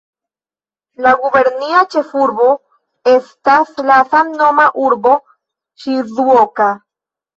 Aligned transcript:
La 1.07 1.11
gubernia 1.25 1.81
ĉefurbo 1.95 2.49
estas 3.13 3.71
la 3.91 3.99
samnoma 4.15 4.65
urbo 4.89 5.15
Ŝizuoka. 5.85 6.73